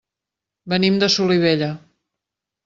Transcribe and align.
Venim 0.73 0.97
de 1.03 1.09
Solivella. 1.17 1.69